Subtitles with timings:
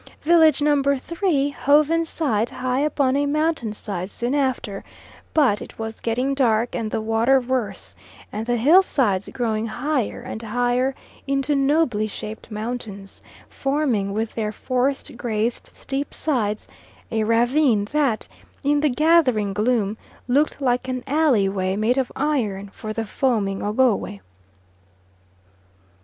[0.23, 4.83] Village number three hove in sight high up on a mountain side soon after,
[5.31, 7.93] but it was getting dark and the water worse,
[8.31, 10.95] and the hill sides growing higher and higher
[11.27, 16.67] into nobly shaped mountains, forming, with their forest graced steep sides,
[17.11, 18.27] a ravine that,
[18.63, 19.97] in the gathering gloom,
[20.27, 24.19] looked like an alley way made of iron, for the foaming Ogowe.